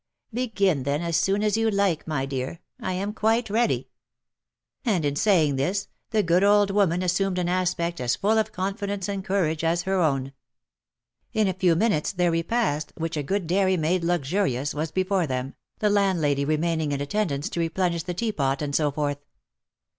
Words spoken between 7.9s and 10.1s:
as full of confidence and courage as her